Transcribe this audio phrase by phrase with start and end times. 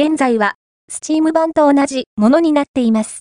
[0.00, 0.54] 現在は、
[0.88, 3.16] スチーム版と同じものになっています。